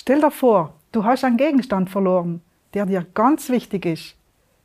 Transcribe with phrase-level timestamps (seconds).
[0.00, 2.40] Stell dir vor, du hast einen Gegenstand verloren,
[2.72, 4.14] der dir ganz wichtig ist.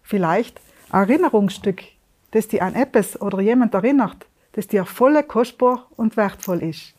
[0.04, 1.82] Vielleicht ein Erinnerungsstück,
[2.30, 6.94] das dir an etwas oder jemand erinnert, das dir voll kostbar und wertvoll ist.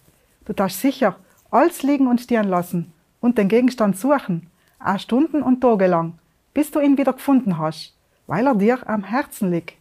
[0.47, 1.15] Du darfst sicher
[1.53, 6.19] alles liegen und stehen lassen und den Gegenstand suchen, auch Stunden und Tage lang,
[6.55, 7.97] bis du ihn wieder gefunden hast,
[8.27, 9.75] weil er dir am Herzen liegt.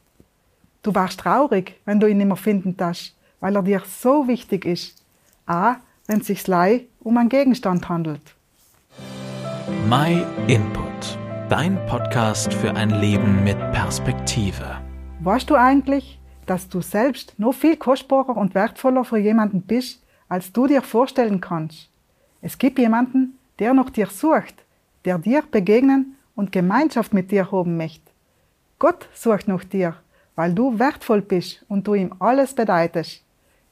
[0.83, 4.65] Du warst traurig, wenn du ihn nicht mehr finden darfst, weil er dir so wichtig
[4.65, 5.03] ist,
[5.47, 6.47] auch wenn es sich
[6.99, 8.35] um einen Gegenstand handelt.
[9.65, 11.17] My Input,
[11.47, 14.81] dein Podcast für ein Leben mit Perspektive.
[15.21, 20.51] Weißt du eigentlich, dass du selbst noch viel kostbarer und wertvoller für jemanden bist, als
[20.51, 21.89] du dir vorstellen kannst?
[22.41, 24.65] Es gibt jemanden, der nach dir sucht,
[25.05, 28.11] der dir begegnen und Gemeinschaft mit dir haben möchte.
[28.79, 29.95] Gott sucht nach dir,
[30.35, 33.23] weil du wertvoll bist und du ihm alles bedeutest.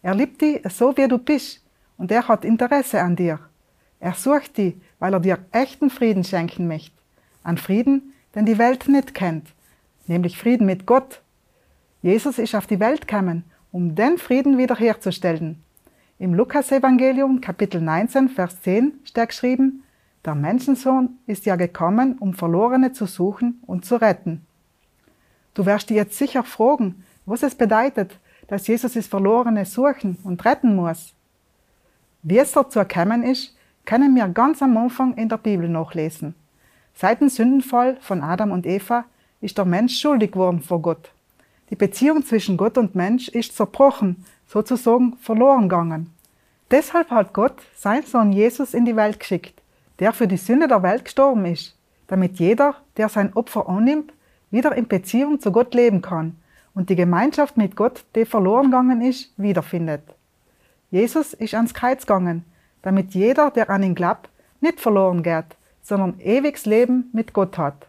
[0.01, 1.61] Er liebt dich so, wie du bist
[1.97, 3.39] und er hat Interesse an dir.
[4.01, 6.91] Er sucht dich, weil er dir echten Frieden schenken möchte.
[7.43, 9.53] An Frieden, den die Welt nicht kennt,
[10.07, 11.21] nämlich Frieden mit Gott.
[12.01, 15.63] Jesus ist auf die Welt gekommen, um den Frieden wiederherzustellen.
[16.17, 19.83] Im Lukas-Evangelium, Kapitel 19, Vers 10, steht geschrieben,
[20.25, 24.45] der Menschensohn ist ja gekommen, um Verlorene zu suchen und zu retten.
[25.53, 30.43] Du wirst dir jetzt sicher fragen, was es bedeutet, dass Jesus das Verlorene suchen und
[30.43, 31.13] retten muss.
[32.23, 36.35] Wie es dazu erkennen ist, können wir ganz am Anfang in der Bibel nachlesen.
[36.93, 39.05] Seit dem Sündenfall von Adam und Eva
[39.41, 41.11] ist der Mensch schuldig geworden vor Gott.
[41.69, 46.13] Die Beziehung zwischen Gott und Mensch ist zerbrochen, sozusagen verloren gegangen.
[46.69, 49.61] Deshalb hat Gott seinen Sohn Jesus in die Welt geschickt,
[49.99, 54.13] der für die Sünde der Welt gestorben ist, damit jeder, der sein Opfer annimmt,
[54.51, 56.37] wieder in Beziehung zu Gott leben kann
[56.73, 60.03] und die Gemeinschaft mit Gott, die verloren gegangen ist, wiederfindet.
[60.91, 62.45] Jesus ist ans Kreuz gegangen,
[62.81, 64.29] damit jeder, der an ihn glaubt,
[64.59, 67.87] nicht verloren geht, sondern ewiges Leben mit Gott hat.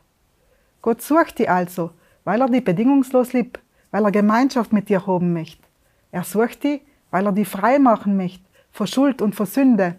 [0.80, 1.90] Gott sucht dich also,
[2.24, 5.62] weil er dich bedingungslos liebt, weil er Gemeinschaft mit dir haben möchte.
[6.10, 9.96] Er sucht dich, weil er dich frei machen möchte, vor Schuld und vor Sünde.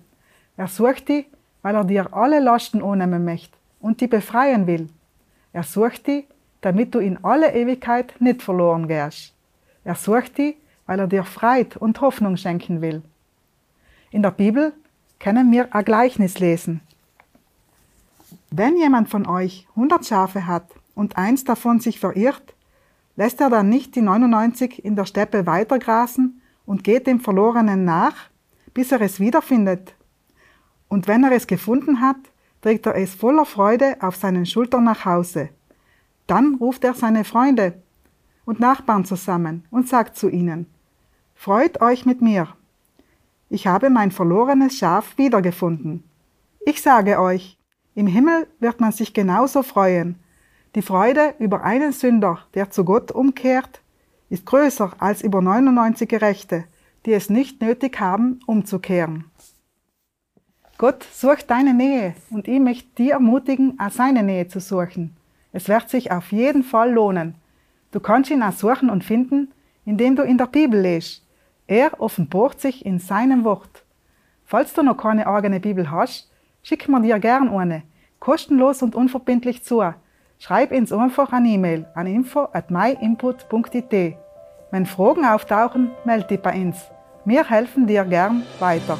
[0.58, 1.28] Er sucht dich,
[1.62, 4.90] weil er dir alle Lasten annehmen möchte und dich befreien will.
[5.54, 6.26] Er sucht dich,
[6.62, 9.34] damit du in alle Ewigkeit nicht verloren gehst.
[9.84, 10.56] Er sucht dich,
[10.86, 13.04] weil er dir Freude und Hoffnung schenken will.
[14.12, 14.74] In der Bibel
[15.24, 16.82] können wir ein Gleichnis lesen.
[18.52, 22.54] Wenn jemand von euch 100 Schafe hat und eins davon sich verirrt,
[23.16, 28.16] lässt er dann nicht die 99 in der Steppe weitergrasen und geht dem Verlorenen nach,
[28.74, 29.96] bis er es wiederfindet.
[30.90, 32.18] Und wenn er es gefunden hat,
[32.62, 35.50] trägt er es voller Freude auf seinen Schultern nach Hause.
[36.28, 37.82] Dann ruft er seine Freunde
[38.44, 40.66] und Nachbarn zusammen und sagt zu ihnen,
[41.34, 42.50] Freut euch mit mir,
[43.54, 46.04] ich habe mein verlorenes Schaf wiedergefunden.
[46.66, 47.60] Ich sage euch,
[47.94, 50.16] im Himmel wird man sich genauso freuen.
[50.74, 53.82] Die Freude über einen Sünder, der zu Gott umkehrt,
[54.32, 56.64] ist größer als über 99 Gerechte,
[57.06, 59.26] die es nicht nötig haben, umzukehren.
[60.80, 65.16] Gott sucht deine Nähe und ich möchte dich ermutigen, auch seine Nähe zu suchen.
[65.52, 67.36] Es wird sich auf jeden Fall lohnen.
[67.92, 69.54] Du kannst ihn auch suchen und finden,
[69.86, 71.23] indem du in der Bibel liest.
[71.74, 73.84] Er offenbart sich in seinem Wort.
[74.46, 77.82] Falls du noch keine eigene Bibel hast, schick mir dir gern eine,
[78.20, 79.82] kostenlos und unverbindlich zu.
[80.38, 84.18] Schreib uns einfach eine E-Mail an info at myinput.it.
[84.70, 86.78] Wenn Fragen auftauchen, melde dich bei uns.
[87.26, 89.00] Wir helfen dir gern weiter.